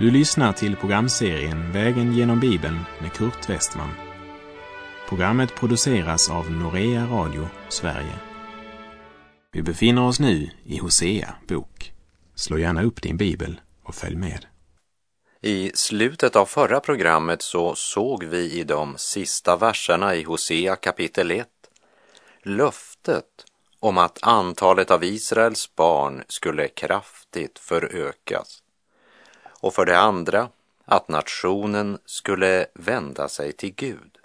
[0.00, 3.90] Du lyssnar till programserien Vägen genom Bibeln med Kurt Westman.
[5.08, 8.18] Programmet produceras av Norea Radio Sverige.
[9.52, 11.92] Vi befinner oss nu i Hosea bok.
[12.34, 14.46] Slå gärna upp din bibel och följ med.
[15.40, 21.30] I slutet av förra programmet så såg vi i de sista verserna i Hosea kapitel
[21.30, 21.48] 1
[22.42, 23.44] löftet
[23.80, 28.62] om att antalet av Israels barn skulle kraftigt förökas.
[29.60, 30.48] Och för det andra
[30.84, 34.18] att nationen skulle vända sig till Gud.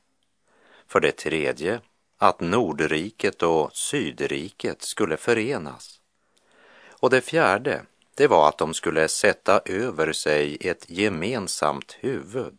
[0.87, 1.81] För det tredje
[2.17, 5.99] att Nordriket och Sydriket skulle förenas.
[6.87, 7.81] Och det fjärde,
[8.15, 12.57] det var att de skulle sätta över sig ett gemensamt huvud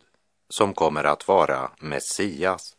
[0.49, 2.75] som kommer att vara Messias.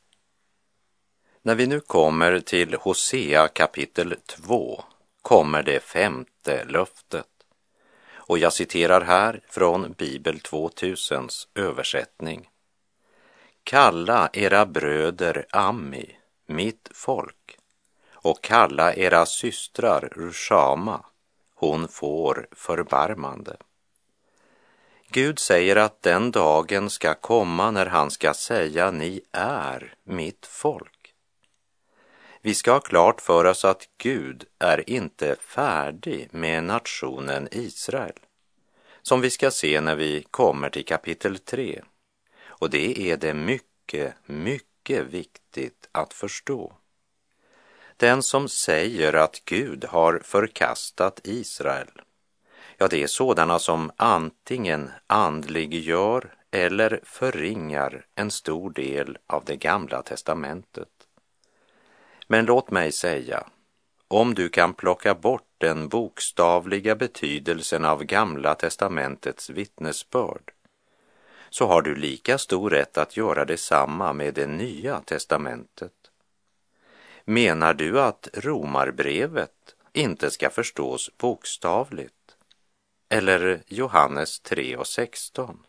[1.42, 4.84] När vi nu kommer till Hosea kapitel 2
[5.22, 7.37] kommer det femte löftet.
[8.28, 12.48] Och jag citerar här från Bibel 2000s översättning.
[13.64, 17.58] Kalla era bröder Ammi, mitt folk,
[18.12, 21.04] och kalla era systrar Rushama,
[21.54, 23.56] hon får förbarmande.
[25.08, 30.97] Gud säger att den dagen ska komma när han ska säga ni är mitt folk.
[32.48, 38.18] Vi ska ha klart för oss att Gud är inte färdig med nationen Israel,
[39.02, 41.82] som vi ska se när vi kommer till kapitel 3.
[42.46, 46.72] Och det är det mycket, mycket viktigt att förstå.
[47.96, 52.02] Den som säger att Gud har förkastat Israel,
[52.76, 60.02] ja, det är sådana som antingen andliggör eller förringar en stor del av det gamla
[60.02, 60.97] testamentet.
[62.30, 63.46] Men låt mig säga,
[64.08, 70.52] om du kan plocka bort den bokstavliga betydelsen av Gamla testamentets vittnesbörd,
[71.50, 75.92] så har du lika stor rätt att göra detsamma med det Nya testamentet.
[77.24, 82.36] Menar du att Romarbrevet inte ska förstås bokstavligt?
[83.08, 85.66] Eller Johannes 3 och 16?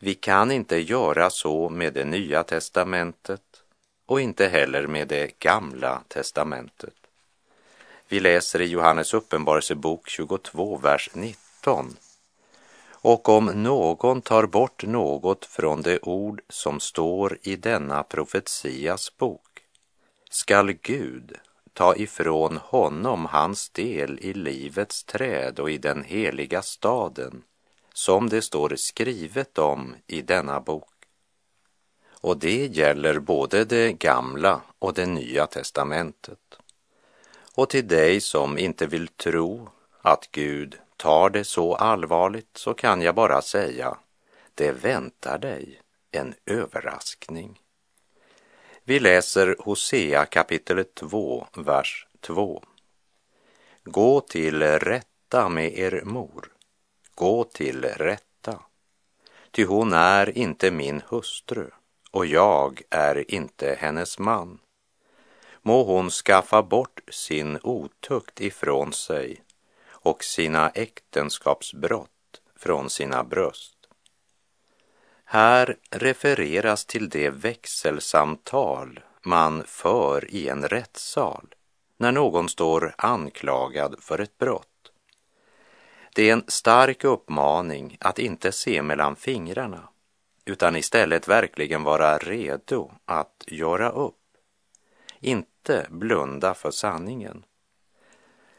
[0.00, 3.49] Vi kan inte göra så med det Nya testamentet
[4.10, 6.94] och inte heller med det gamla testamentet.
[8.08, 11.96] Vi läser i Johannes uppenbarelsebok 22, vers 19.
[12.90, 19.62] Och om någon tar bort något från det ord som står i denna profetias bok
[20.30, 21.34] skall Gud
[21.72, 27.42] ta ifrån honom hans del i livets träd och i den heliga staden
[27.94, 30.89] som det står skrivet om i denna bok.
[32.20, 36.58] Och det gäller både det gamla och det nya testamentet.
[37.54, 39.68] Och till dig som inte vill tro
[40.02, 43.96] att Gud tar det så allvarligt så kan jag bara säga,
[44.54, 45.80] det väntar dig
[46.10, 47.60] en överraskning.
[48.84, 52.62] Vi läser Hosea kapitel 2, vers 2.
[53.84, 56.52] Gå till rätta med er mor,
[57.14, 58.60] gå till rätta,
[59.50, 61.70] ty hon är inte min hustru
[62.10, 64.58] och jag är inte hennes man.
[65.62, 69.42] Må hon skaffa bort sin otukt ifrån sig
[69.88, 73.76] och sina äktenskapsbrott från sina bröst.
[75.24, 81.54] Här refereras till det växelsamtal man för i en rättssal
[81.96, 84.92] när någon står anklagad för ett brott.
[86.14, 89.88] Det är en stark uppmaning att inte se mellan fingrarna
[90.50, 94.14] utan istället verkligen vara redo att göra upp.
[95.20, 97.44] Inte blunda för sanningen.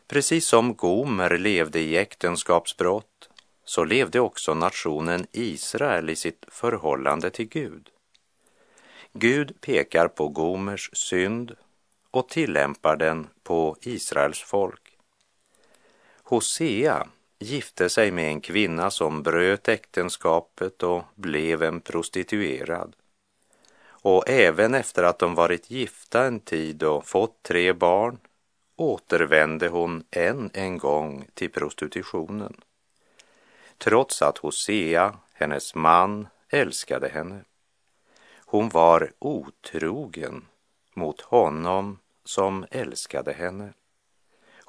[0.07, 3.29] Precis som Gomer levde i äktenskapsbrott
[3.65, 7.89] så levde också nationen Israel i sitt förhållande till Gud.
[9.13, 11.55] Gud pekar på Gomers synd
[12.11, 14.97] och tillämpar den på Israels folk.
[16.23, 17.07] Hosea
[17.41, 22.95] gifte sig med en kvinna som bröt äktenskapet och blev en prostituerad.
[23.83, 28.17] Och även efter att de varit gifta en tid och fått tre barn
[28.75, 32.61] återvände hon än en gång till prostitutionen.
[33.77, 37.43] Trots att Hosea, hennes man, älskade henne.
[38.45, 40.45] Hon var otrogen
[40.93, 43.73] mot honom som älskade henne.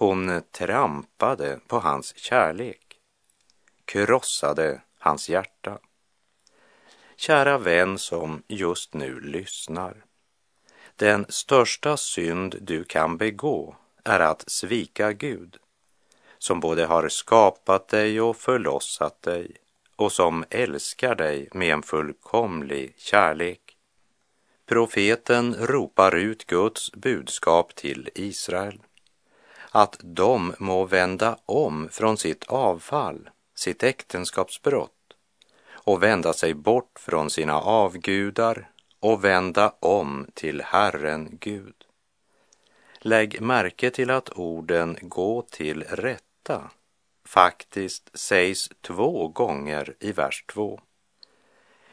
[0.02, 3.00] Hon trampade på hans kärlek,
[3.84, 5.78] krossade hans hjärta.
[7.16, 10.04] Kära vän som just nu lyssnar.
[10.96, 15.56] Den största synd du kan begå är att svika Gud,
[16.38, 19.56] som både har skapat dig och förlossat dig,
[19.96, 23.76] och som älskar dig med en fullkomlig kärlek.
[24.66, 28.82] Profeten ropar ut Guds budskap till Israel.
[29.74, 35.14] Att de må vända om från sitt avfall, sitt äktenskapsbrott
[35.72, 38.70] och vända sig bort från sina avgudar
[39.00, 41.74] och vända om till Herren Gud.
[42.98, 46.70] Lägg märke till att orden gå till rätta
[47.24, 50.80] faktiskt sägs två gånger i vers 2.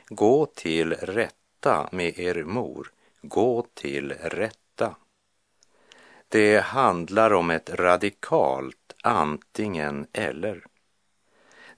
[0.07, 2.91] Gå till rätta med er mor,
[3.21, 4.58] gå till rätta.
[6.31, 10.65] Det handlar om ett radikalt antingen eller.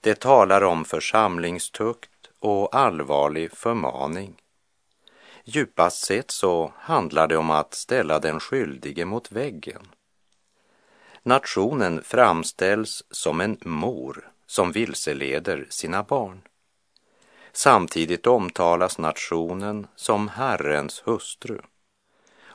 [0.00, 4.42] Det talar om församlingstukt och allvarlig förmaning.
[5.44, 9.88] Djupast sett så handlar det om att ställa den skyldige mot väggen.
[11.22, 16.42] Nationen framställs som en mor som vilseleder sina barn.
[17.52, 21.58] Samtidigt omtalas nationen som Herrens hustru.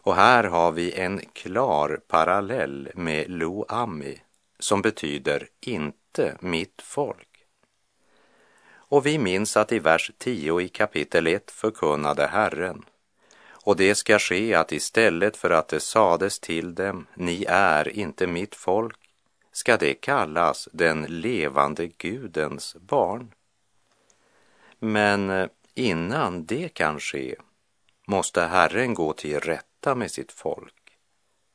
[0.08, 4.22] Och här har vi en klar parallell med Lo Ami
[4.60, 7.46] som betyder inte mitt folk.
[8.70, 12.86] Och vi minns att i vers 10 i kapitel 1 förkunnade Herren
[13.50, 18.28] och det ska ske att istället för att det sades till dem, ni är inte
[18.28, 19.00] mitt folk,
[19.52, 23.34] ska det kallas den levande Gudens barn.
[24.80, 27.36] Men eh, innan det kan ske
[28.08, 30.98] måste Herren gå till rätta med sitt folk.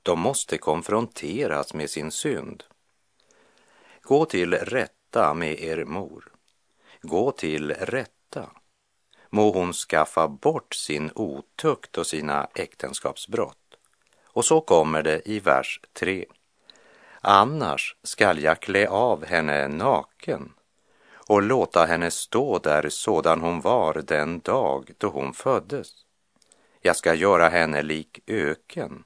[0.02, 2.64] De måste konfronteras med sin synd.
[4.02, 6.32] Gå till rätta med er mor.
[7.02, 8.50] Gå till rätta
[9.30, 13.56] må hon skaffa bort sin otukt och sina äktenskapsbrott.
[14.26, 16.26] Och så kommer det i vers 3.
[17.20, 20.52] Annars skall jag klä av henne naken
[21.28, 25.88] och låta henne stå där sådan hon var den dag då hon föddes.
[26.84, 29.04] Jag ska göra henne lik öken,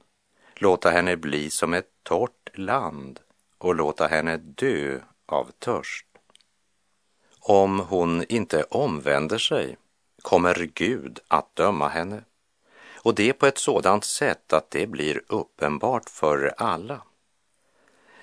[0.55, 3.19] låta henne bli som ett torrt land
[3.57, 6.05] och låta henne dö av törst.
[7.39, 9.77] Om hon inte omvänder sig
[10.21, 12.23] kommer Gud att döma henne.
[12.95, 17.01] Och det på ett sådant sätt att det blir uppenbart för alla.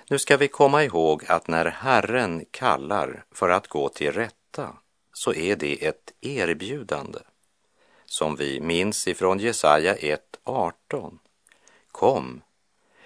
[0.08, 4.76] Nu ska vi komma ihåg att när Herren kallar för att gå till rätta
[5.12, 7.18] så är det ett erbjudande.
[8.14, 11.18] Som vi minns ifrån Jesaja 1.18.
[11.92, 12.42] Kom,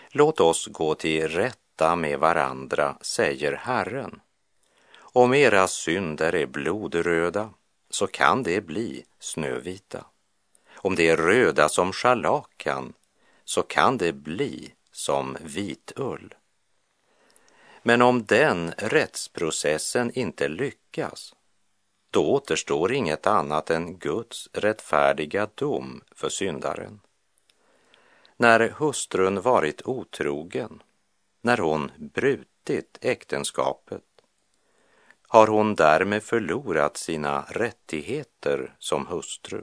[0.08, 4.20] låt oss gå till rätta med varandra, säger Herren.
[4.98, 7.50] Om era synder är blodröda
[7.90, 10.04] så kan det bli snövita.
[10.74, 12.92] Om det är röda som scharlakan
[13.44, 16.34] så kan det bli som vitull.
[17.82, 21.34] Men om den rättsprocessen inte lyckas,
[22.10, 27.00] då återstår inget annat än Guds rättfärdiga dom för syndaren.
[28.36, 30.82] När hustrun varit otrogen,
[31.42, 34.02] när hon brutit äktenskapet,
[35.28, 39.62] har hon därmed förlorat sina rättigheter som hustru.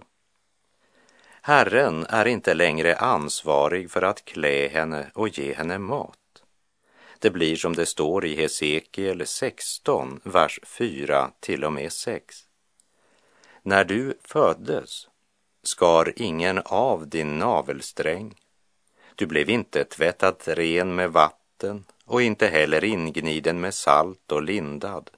[1.42, 6.18] Herren är inte längre ansvarig för att klä henne och ge henne mat.
[7.26, 12.36] Det blir som det står i Hesekiel 16, vers 4 till och med 6.
[13.62, 15.08] När du föddes
[15.64, 18.36] skar ingen av din navelsträng.
[19.16, 25.10] Du blev inte tvättad ren med vatten och inte heller ingniden med salt och lindad.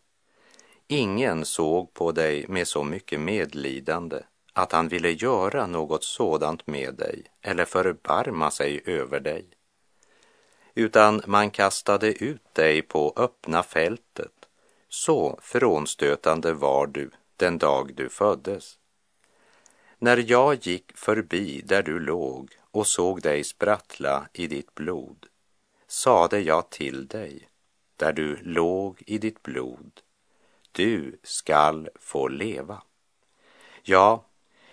[0.88, 4.20] Ingen såg på dig med så mycket medlidande
[4.54, 9.57] att han ville göra något sådant med dig eller förbarma sig över dig.
[10.78, 14.48] Utan man kastade ut dig på öppna fältet.
[14.90, 18.78] Så frånstötande var du den dag du föddes.
[20.00, 25.26] När jag gick förbi där du låg och såg dig sprattla i ditt blod
[25.88, 27.50] sade jag till dig,
[27.96, 29.92] där du låg i ditt blod,
[30.72, 32.82] du skall få leva.
[33.84, 34.26] Ja,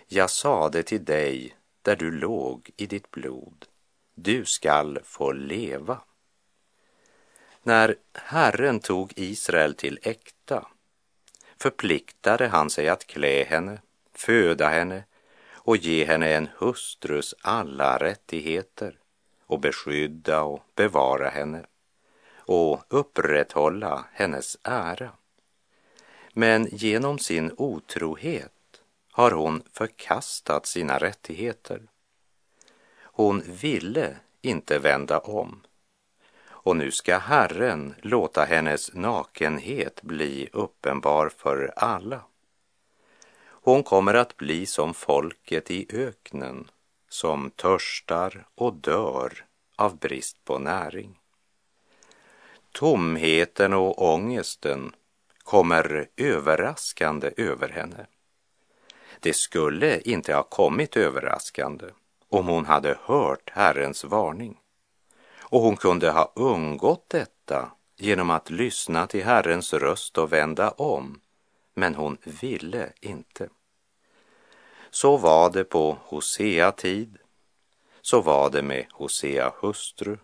[0.07, 3.65] jag sade till dig där du låg i ditt blod,
[4.15, 6.01] du skall få leva.
[7.63, 10.67] När Herren tog Israel till äkta
[11.57, 13.81] förpliktade han sig att klä henne,
[14.13, 15.03] föda henne
[15.53, 18.99] och ge henne en hustrus alla rättigheter
[19.45, 21.65] och beskydda och bevara henne
[22.37, 25.11] och upprätthålla hennes ära.
[26.33, 28.51] Men genom sin otrohet
[29.11, 31.81] har hon förkastat sina rättigheter.
[33.17, 35.61] Hon ville inte vända om.
[36.47, 42.21] och nu ska Herren låta hennes nakenhet bli uppenbar för alla.
[43.41, 46.71] Hon kommer att bli som folket i öknen
[47.09, 49.45] som törstar och dör
[49.75, 51.19] av brist på näring.
[52.71, 54.95] Tomheten och ångesten
[55.43, 58.05] kommer överraskande över henne.
[59.19, 61.85] Det skulle inte ha kommit överraskande
[62.37, 64.57] om hon hade hört Herrens varning.
[65.39, 71.21] Och hon kunde ha undgått detta genom att lyssna till Herrens röst och vända om,
[71.73, 73.49] men hon ville inte.
[74.89, 77.17] Så var det på Hosea tid,
[78.01, 80.17] så var det med Hosea hustru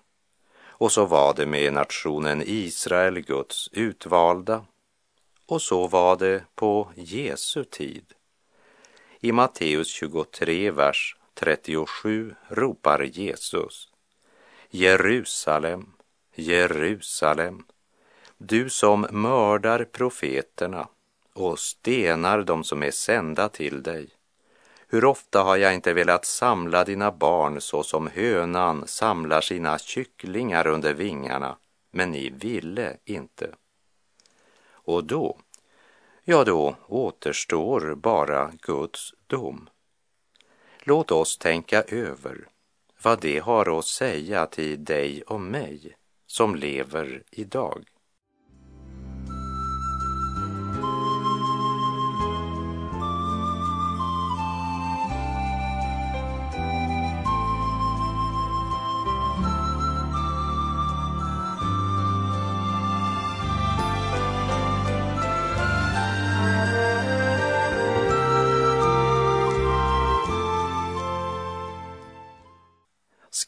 [0.81, 4.65] och så var det med nationen Israel, Guds utvalda
[5.45, 8.13] och så var det på Jesu tid.
[9.19, 13.89] I Matteus 23, vers 37 ropar Jesus
[14.69, 15.93] Jerusalem,
[16.35, 17.63] Jerusalem,
[18.37, 20.87] du som mördar profeterna
[21.33, 24.09] och stenar dem som är sända till dig.
[24.87, 30.67] Hur ofta har jag inte velat samla dina barn så som hönan samlar sina kycklingar
[30.67, 31.57] under vingarna,
[31.91, 33.55] men ni ville inte.
[34.69, 35.37] Och då,
[36.23, 39.69] ja då återstår bara Guds dom.
[40.83, 42.47] Låt oss tänka över
[43.03, 45.95] vad det har att säga till dig och mig
[46.27, 47.85] som lever idag.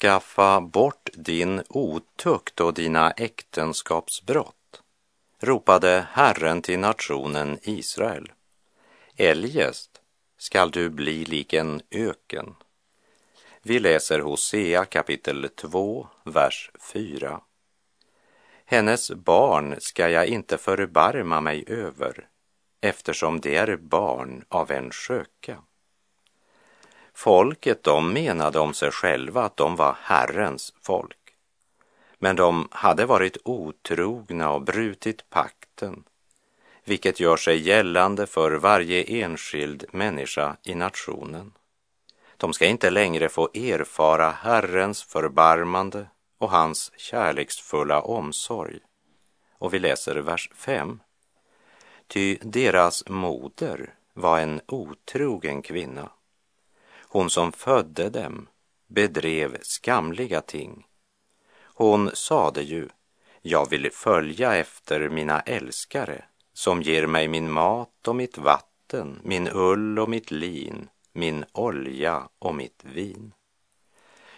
[0.04, 4.82] Skaffa bort din otukt och dina äktenskapsbrott,
[5.40, 8.32] ropade Herren till nationen Israel.
[9.18, 10.02] Eljest
[10.38, 12.56] skall du bli lik en öken.
[13.62, 17.42] Vi läser Hosea kapitel 2, vers 4.
[18.66, 22.28] Hennes barn ska jag inte förbarma mig över,
[22.82, 25.64] eftersom det är barn av en sköka.
[27.14, 31.18] Folket, de menade om sig själva att de var Herrens folk.
[32.20, 36.04] Men de hade varit otrogna och brutit pakten,
[36.84, 41.54] vilket gör sig gällande för varje enskild människa i nationen.
[42.38, 48.80] De ska inte längre få erfara Herrens förbarmande och hans kärleksfulla omsorg.
[49.58, 51.00] Och vi läser vers 5.
[52.08, 56.10] Ty deras moder var en otrogen kvinna
[57.14, 58.48] hon som födde dem
[58.88, 60.88] bedrev skamliga ting.
[61.56, 62.90] Hon sade ju,
[63.42, 69.50] jag vill följa efter mina älskare som ger mig min mat och mitt vatten, min
[69.54, 73.34] ull och mitt lin, min olja och mitt vin.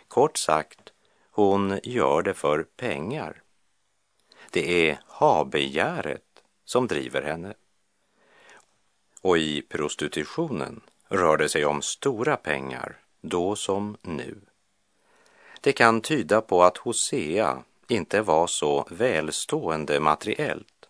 [0.07, 0.93] Kort sagt,
[1.31, 3.41] hon gör det för pengar.
[4.51, 7.53] Det är habegäret som driver henne.
[9.21, 14.41] Och i prostitutionen rör det sig om stora pengar, då som nu.
[15.61, 20.89] Det kan tyda på att Hosea inte var så välstående materiellt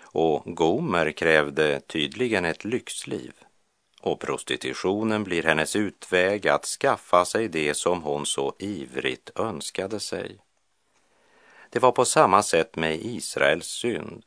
[0.00, 3.32] och Gomer krävde tydligen ett lyxliv
[4.00, 10.38] och prostitutionen blir hennes utväg att skaffa sig det som hon så ivrigt önskade sig.
[11.70, 14.24] Det var på samma sätt med Israels synd.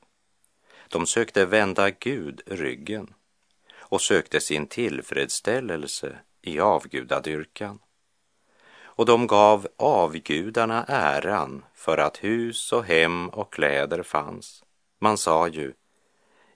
[0.89, 3.13] De sökte vända Gud ryggen
[3.89, 7.79] och sökte sin tillfredsställelse i avgudadyrkan.
[8.83, 14.63] Och de gav avgudarna äran för att hus och hem och kläder fanns.
[14.99, 15.73] Man sa ju,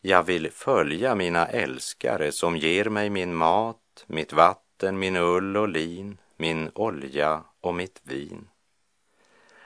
[0.01, 5.69] jag vill följa mina älskare som ger mig min mat, mitt vatten, min ull och
[5.69, 8.47] lin, min olja och mitt vin.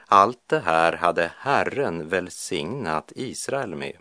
[0.07, 3.97] Allt det här hade Herren välsignat Israel med.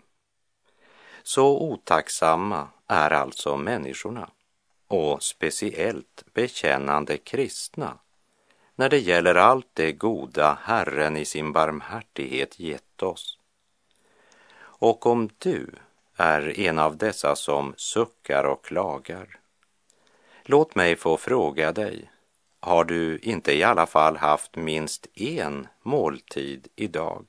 [1.23, 4.29] Så otacksamma är alltså människorna
[4.87, 7.97] och speciellt bekännande kristna
[8.75, 13.39] när det gäller allt det goda Herren i sin barmhärtighet gett oss.
[14.59, 15.69] Och om du
[16.15, 19.39] är en av dessa som suckar och klagar,
[20.43, 22.11] låt mig få fråga dig,
[22.59, 27.25] har du inte i alla fall haft minst en måltid idag?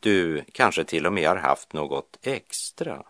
[0.00, 3.04] Du kanske till och med har haft något extra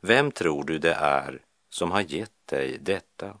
[0.00, 3.38] vem tror du det är som har gett dig detta?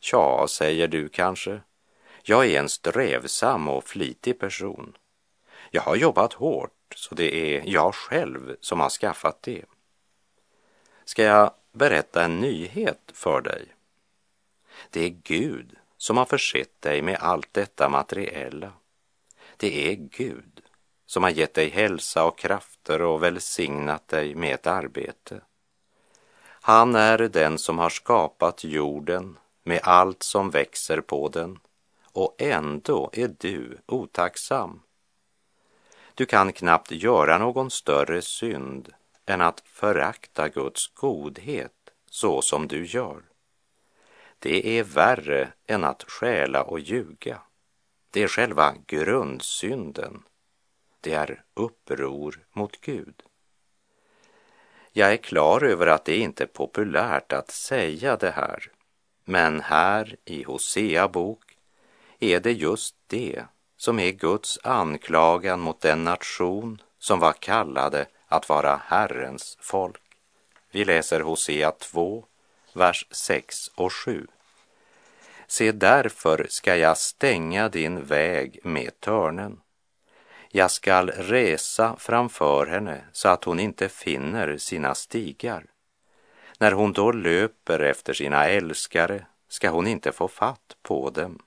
[0.00, 1.60] Tja, säger du kanske,
[2.22, 4.96] jag är en strävsam och flitig person
[5.70, 9.64] Jag har jobbat hårt, så det är jag själv som har skaffat det.
[11.04, 13.66] Ska jag berätta en nyhet för dig?
[14.90, 18.72] Det är Gud som har försett dig med allt detta materiella.
[19.56, 20.62] Det är Gud
[21.06, 25.40] som har gett dig hälsa och krafter och välsignat dig med ett arbete.
[26.60, 31.58] Han är den som har skapat jorden med allt som växer på den
[32.12, 34.82] och ändå är du otacksam.
[36.14, 38.92] Du kan knappt göra någon större synd
[39.26, 41.72] än att förakta Guds godhet
[42.10, 43.22] så som du gör.
[44.38, 47.40] Det är värre än att stjäla och ljuga.
[48.10, 50.22] Det är själva grundsynden.
[51.06, 53.22] Det är uppror mot Gud.
[54.92, 58.70] Jag är klar över att det inte är populärt att säga det här,
[59.24, 61.58] men här i Hosea bok
[62.18, 63.44] är det just det
[63.76, 70.02] som är Guds anklagan mot den nation som var kallade att vara Herrens folk.
[70.70, 72.24] Vi läser Hosea 2,
[72.72, 74.26] vers 6 och 7.
[75.46, 79.60] Se, därför ska jag stänga din väg med törnen.
[80.56, 85.66] Jag skall resa framför henne så att hon inte finner sina stigar.
[86.58, 91.38] När hon då löper efter sina älskare ska hon inte få fatt på dem.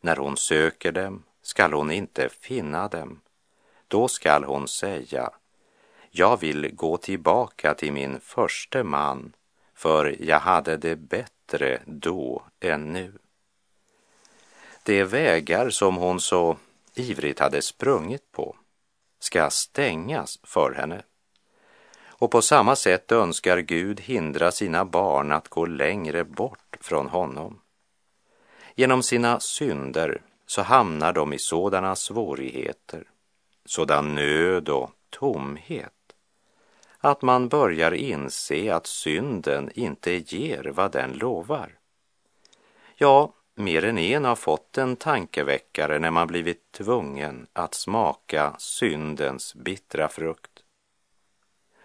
[0.00, 3.20] När hon söker dem skall hon inte finna dem.
[3.88, 5.30] Då skall hon säga,
[6.10, 9.32] jag vill gå tillbaka till min förste man,
[9.74, 13.12] för jag hade det bättre då än nu.
[14.82, 16.56] De vägar som hon så
[16.94, 18.56] ivrigt hade sprungit på
[19.18, 21.02] ska stängas för henne.
[22.06, 27.60] Och på samma sätt önskar Gud hindra sina barn att gå längre bort från honom.
[28.74, 33.04] Genom sina synder så hamnar de i sådana svårigheter,
[33.64, 35.92] sådan nöd och tomhet
[37.04, 41.78] att man börjar inse att synden inte ger vad den lovar.
[42.96, 49.54] Ja, mer än en har fått en tankeväckare när man blivit tvungen att smaka syndens
[49.54, 50.50] bittra frukt.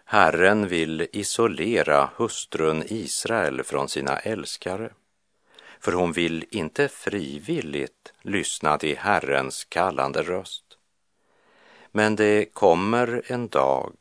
[0.06, 4.90] Herren vill isolera hustrun Israel från sina älskare,
[5.80, 10.64] för hon vill inte frivilligt lyssna till Herrens kallande röst.
[11.92, 13.94] Men det kommer en dag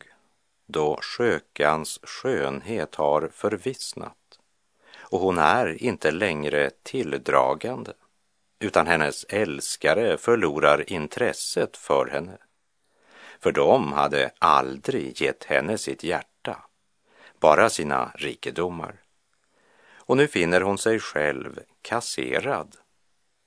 [0.67, 4.26] då skökans skönhet har förvissnat
[5.11, 7.93] och hon är inte längre tilldragande
[8.59, 12.39] utan hennes älskare förlorar intresset för henne.
[13.41, 16.65] För de hade aldrig gett henne sitt hjärta,
[17.41, 19.03] bara sina rikedomar.
[19.95, 22.77] Och nu finner hon sig själv kasserad.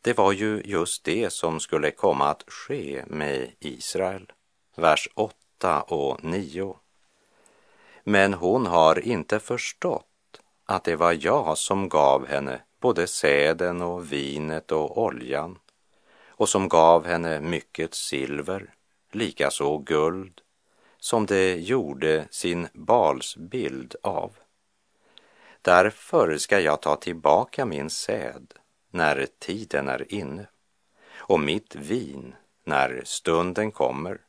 [0.01, 4.31] Det var ju just det som skulle komma att ske med Israel.
[4.75, 6.75] Vers 8 och 9.
[8.03, 10.08] Men hon har inte förstått
[10.69, 15.59] att det var jag som gav henne både säden och vinet och oljan
[16.27, 18.73] och som gav henne mycket silver,
[19.11, 20.41] likaså guld,
[20.97, 24.31] som det gjorde sin balsbild av.
[25.61, 28.53] Därför ska jag ta tillbaka min säd
[28.91, 30.47] när tiden är inne
[31.15, 34.21] och mitt vin när stunden kommer.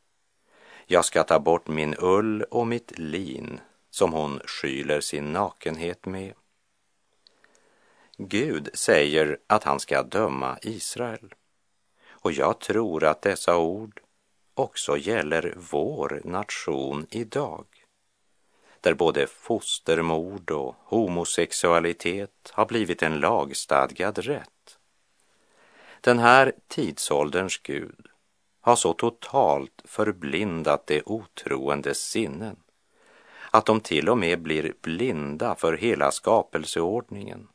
[0.85, 3.59] Jag ska ta bort min ull och mitt lin
[3.91, 6.33] som hon skyler sin nakenhet med.
[8.17, 11.33] Gud säger att han ska döma Israel.
[12.09, 14.01] Och jag tror att dessa ord
[14.53, 17.65] också gäller vår nation idag.
[18.81, 24.77] Där både fostermord och homosexualitet har blivit en lagstadgad rätt.
[26.01, 28.07] Den här tidsålderns Gud
[28.61, 32.57] har så totalt förblindat de otroendes sinnen
[33.51, 37.47] att de till och med blir blinda för hela skapelseordningen.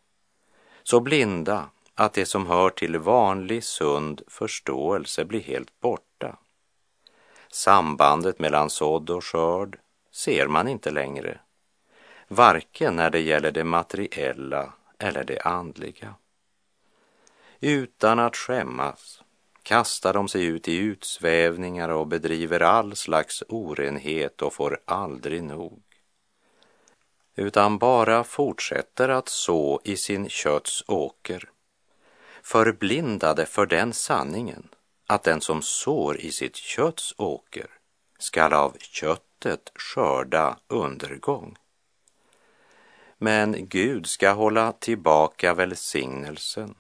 [0.83, 6.39] Så blinda att det som hör till vanlig sund förståelse blir helt borta.
[7.49, 9.79] Sambandet mellan sådd och skörd
[10.13, 11.39] ser man inte längre,
[12.29, 16.15] varken när det gäller det materiella eller det andliga.
[17.61, 19.23] Utan att skämmas
[19.63, 25.86] kastar de sig ut i utsvävningar och bedriver all slags orenhet och får aldrig nog
[27.37, 31.51] utan bara fortsätter att så i sin kötts åker,
[32.43, 34.69] förblindade för den sanningen
[35.07, 37.67] att den som sår i sitt kötts åker
[38.19, 41.57] skall av köttet skörda undergång.
[43.19, 46.75] Men Gud ska hålla tillbaka välsignelsen.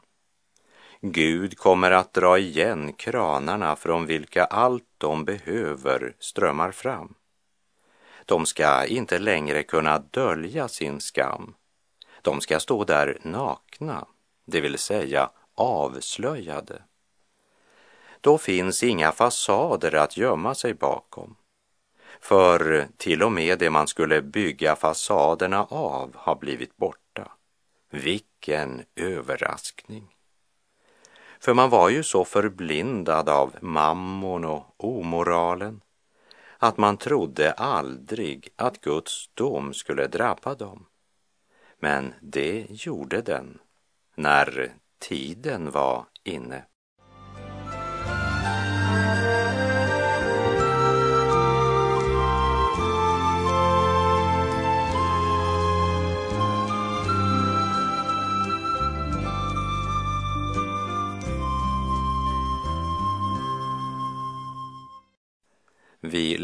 [1.00, 7.14] Gud kommer att dra igen kranarna från vilka allt de behöver strömmar fram.
[8.26, 11.54] De ska inte längre kunna dölja sin skam.
[12.22, 14.06] De ska stå där nakna,
[14.44, 16.82] det vill säga avslöjade.
[18.20, 21.36] Då finns inga fasader att gömma sig bakom.
[22.20, 27.32] För till och med det man skulle bygga fasaderna av har blivit borta.
[27.90, 30.16] Vilken överraskning!
[31.40, 35.80] För man var ju så förblindad av mammon och omoralen
[36.58, 40.86] att man trodde aldrig att Guds dom skulle drabba dem.
[41.78, 43.58] Men det gjorde den
[44.14, 46.64] när tiden var inne.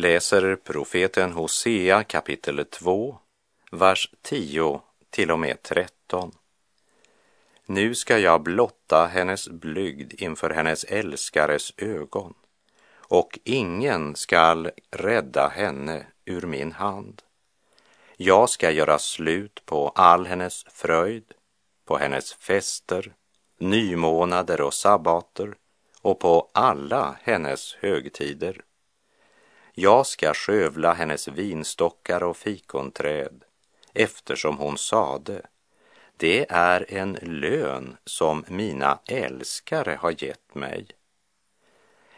[0.02, 3.18] Läser profeten Hosea kapitel 2,
[3.70, 6.32] vers 10 till och med 13.
[7.66, 12.34] Nu ska jag blotta hennes blygd inför hennes älskares ögon
[12.94, 17.22] och ingen skall rädda henne ur min hand.
[18.16, 21.34] Jag ska göra slut på all hennes fröjd,
[21.84, 23.12] på hennes fester,
[23.58, 25.54] nymånader och sabbater
[26.00, 28.62] och på alla hennes högtider
[29.74, 33.44] jag ska skövla hennes vinstockar och fikonträd
[33.94, 35.42] eftersom hon sade
[36.16, 40.87] det är en lön som mina älskare har gett mig.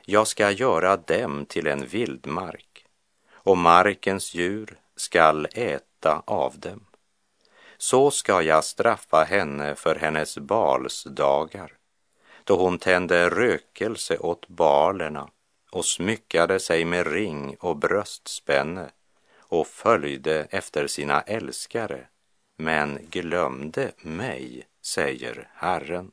[0.05, 2.87] Jag ska göra dem till en vildmark
[3.33, 6.87] och markens djur skall äta av dem.
[7.77, 11.73] Så ska jag straffa henne för hennes balsdagar
[12.45, 15.29] då hon tände rökelse åt balerna
[15.75, 18.91] och smyckade sig med ring och bröstspänne
[19.39, 22.07] och följde efter sina älskare,
[22.57, 26.13] men glömde mig, säger Herren.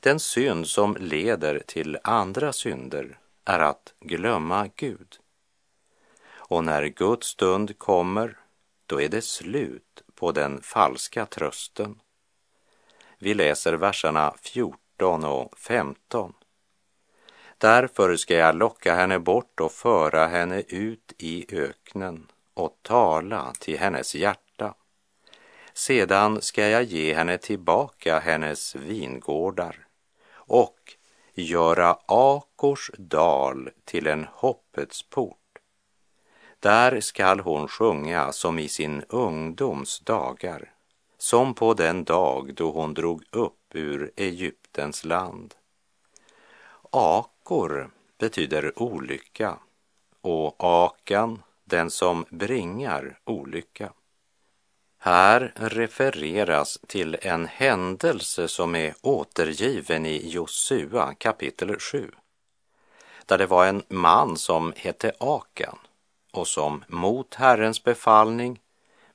[0.00, 5.18] Den synd som leder till andra synder är att glömma Gud.
[6.28, 8.38] Och när Guds stund kommer,
[8.86, 12.00] då är det slut på den falska trösten.
[13.18, 16.32] Vi läser verserna 14 och 15.
[17.58, 23.78] Därför ska jag locka henne bort och föra henne ut i öknen och tala till
[23.78, 24.74] hennes hjärta.
[25.72, 29.86] Sedan ska jag ge henne tillbaka hennes vingårdar
[30.28, 30.96] och
[31.34, 35.58] göra Akors dal till en hoppets port.
[36.60, 40.72] Där skall hon sjunga som i sin ungdoms dagar,
[41.18, 45.54] som på den dag då hon drog upp ur Egyptens land.
[46.90, 49.58] Ak Akor betyder olycka
[50.20, 53.92] och akan den som bringar olycka.
[54.98, 62.10] Här refereras till en händelse som är återgiven i Josua kapitel 7.
[63.26, 65.78] Där det var en man som hette Akan
[66.32, 68.60] och som mot Herrens befallning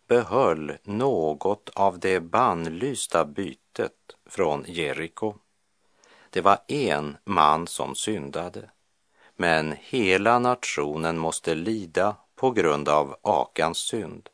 [0.07, 5.33] behöll något av det bannlysta bytet från Jeriko.
[6.33, 8.69] Det var en man som syndade,
[9.35, 14.29] men hela nationen måste lida på grund av Akans synd.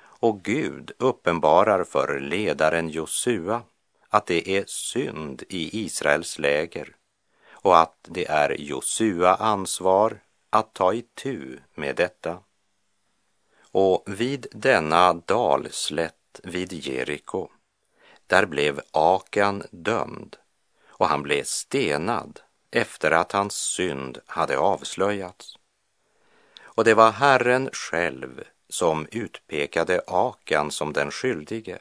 [0.00, 3.62] Och Gud uppenbarar för ledaren Josua
[4.08, 6.96] att det är synd i Israels läger
[7.50, 12.38] och att det är Josua ansvar att ta itu med detta.
[13.60, 17.48] Och vid denna dalslätt vid Jeriko,
[18.26, 20.36] där blev Akan dömd
[21.00, 25.58] och han blev stenad efter att hans synd hade avslöjats.
[26.62, 31.78] Och det var Herren själv som utpekade Akan som den skyldige.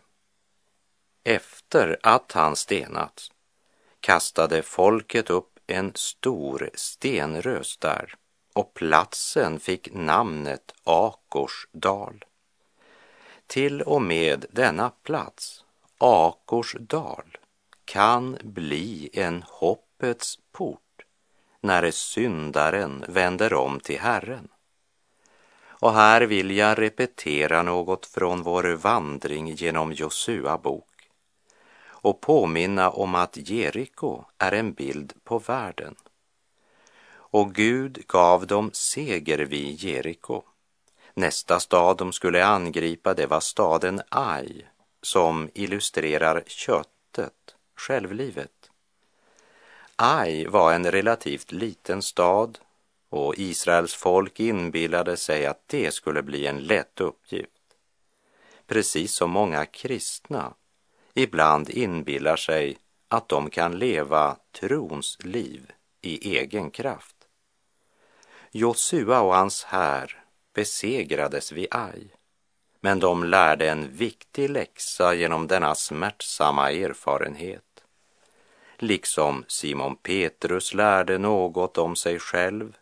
[1.24, 3.32] Efter att han stenats
[4.00, 8.16] kastade folket upp en stor stenrös där
[8.54, 12.26] och platsen fick namnet Akors dal.
[13.48, 15.64] Till och med denna plats,
[15.98, 17.38] Akors dal,
[17.90, 21.06] kan bli en hoppets port
[21.62, 24.48] när syndaren vänder om till Herren.
[25.62, 31.10] Och här vill jag repetera något från vår vandring genom Josua bok
[31.82, 35.96] och påminna om att Jeriko är en bild på världen.
[37.12, 40.42] Och Gud gav dem seger vid Jeriko.
[41.14, 44.66] Nästa stad de skulle angripa det var staden Ai
[45.02, 48.72] som illustrerar köttet självlivet.
[49.96, 52.60] Ai var en relativt liten stad
[53.10, 57.52] och Israels folk inbillade sig att det skulle bli en lätt uppgift.
[58.68, 60.54] Precis som många kristna
[61.14, 67.16] ibland inbillar sig att de kan leva trons liv i egen kraft.
[68.52, 72.12] Josua och hans här besegrades vid Ai,
[72.82, 77.69] men de lärde en viktig läxa genom denna smärtsamma erfarenhet.
[78.82, 82.78] Liksom Simon Petrus lärde något om sig själv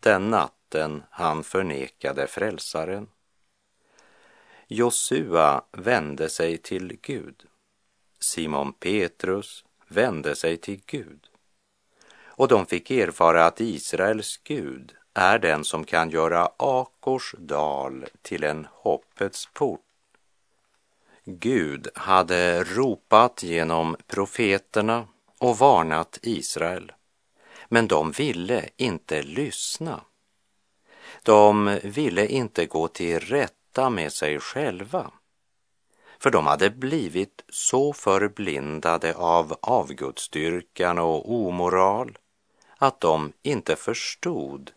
[0.00, 3.08] den natten han förnekade frälsaren.
[4.66, 7.44] Josua vände sig till Gud.
[8.20, 11.28] Simon Petrus vände sig till Gud.
[12.24, 18.44] Och de fick erfara att Israels Gud är den som kan göra Akors dal till
[18.44, 19.80] en hoppets port.
[21.24, 25.06] Gud hade ropat genom profeterna
[25.38, 26.92] och varnat Israel,
[27.68, 30.00] men de ville inte lyssna.
[31.22, 35.10] De ville inte gå till rätta med sig själva,
[36.18, 42.18] för de hade blivit så förblindade av avgudsdyrkan och omoral
[42.78, 44.72] att de inte förstod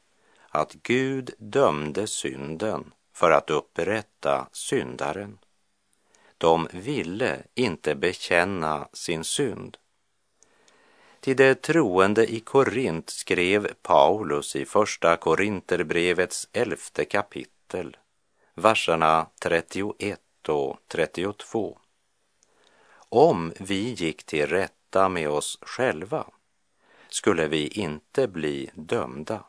[0.50, 5.38] att Gud dömde synden för att upprätta syndaren.
[6.38, 9.78] De ville inte bekänna sin synd.
[11.22, 17.98] Till de troende i Korint skrev Paulus i Första Korinterbrevets elfte kapitel,
[18.56, 21.78] verserna 31 och 32.
[23.10, 26.26] Om vi gick till rätta med oss själva
[27.10, 29.44] skulle vi inte bli dömda.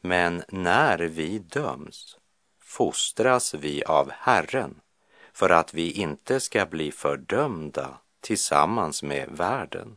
[0.00, 2.16] Men när vi döms
[2.60, 4.80] fostras vi av Herren
[5.32, 9.96] för att vi inte ska bli fördömda tillsammans med världen.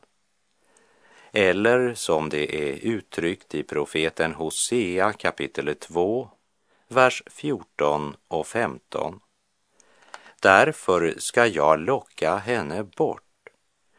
[1.33, 6.29] Eller som det är uttryckt i profeten Hosea kapitel 2,
[6.87, 9.19] vers 14 och 15.
[10.41, 13.23] Därför ska jag locka henne bort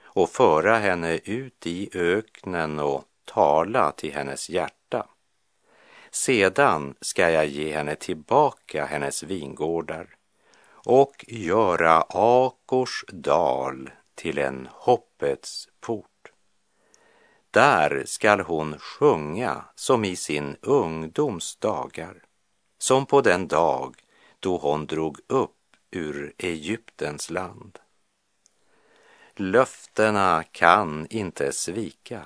[0.04, 5.06] och föra henne ut i öknen och tala till hennes hjärta.
[6.10, 10.16] Sedan ska jag ge henne tillbaka hennes vingårdar
[10.70, 16.11] och göra Akors dal till en hoppets port.
[17.52, 22.24] Där skall hon sjunga som i sin ungdoms dagar,
[22.78, 23.96] som på den dag
[24.40, 27.78] då hon drog upp ur Egyptens land.
[29.34, 32.22] Löftena kan inte svika.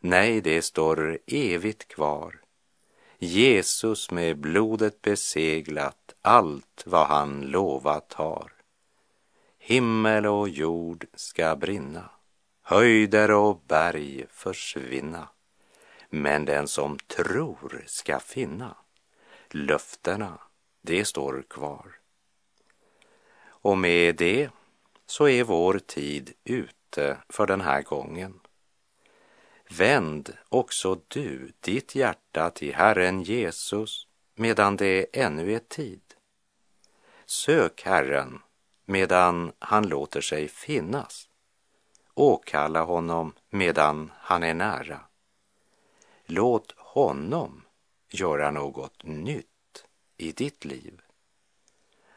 [0.00, 2.40] Nej, det står evigt kvar.
[3.18, 8.52] Jesus med blodet beseglat allt vad han lovat har.
[9.58, 12.10] Himmel och jord ska brinna,
[12.68, 15.28] höjder och berg försvinna.
[16.10, 18.76] Men den som tror ska finna.
[19.50, 20.38] Löftena,
[20.82, 21.98] det står kvar.
[23.44, 24.50] Och med det
[25.06, 28.40] så är vår tid ute för den här gången.
[29.70, 36.14] Vänd också du ditt hjärta till Herren Jesus medan det ännu är tid.
[37.26, 38.38] Sök Herren
[38.84, 41.28] medan han låter sig finnas.
[42.18, 45.00] Åkalla honom medan han är nära.
[46.24, 47.62] Låt honom
[48.10, 49.84] göra något nytt
[50.16, 51.00] i ditt liv.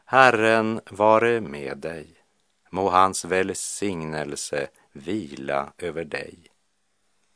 [0.04, 2.14] Herren vare med dig.
[2.70, 6.38] Må hans välsignelse vila över dig.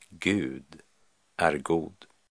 [0.08, 0.80] Gud
[1.36, 2.06] är god.